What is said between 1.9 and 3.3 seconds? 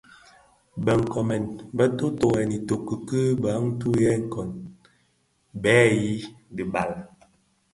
tōtōghèn itoki ki